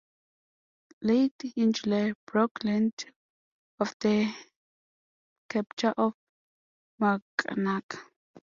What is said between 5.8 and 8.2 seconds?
of Mackinac.